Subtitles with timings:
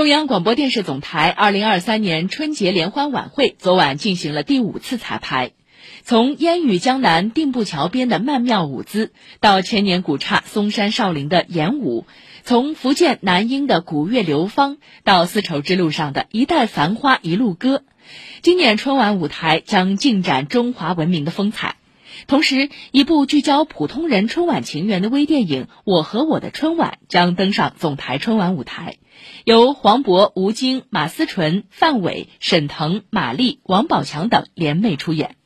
[0.00, 5.50] 中央广播电视总台二零二三年春节联欢晚会昨晚进行了第五次彩排，
[6.04, 12.06] 从烟雨江南定步桥边的曼妙舞姿，到千年古刹嵩山少林的演武，
[12.44, 17.82] 从福建南英的古乐流芳，到丝绸之路上的一代繁花一路歌，
[18.40, 21.76] 今年春晚舞台将尽展中华文明的风采。
[22.26, 28.98] 同时，一部聚焦普通人春晚情缘的微电影《我和我的春晚》将登上总台春晚舞台，
[29.44, 35.39] 由黄渤、吴京、马思纯、范伟、沈腾、马丽、王宝强等联袂出演。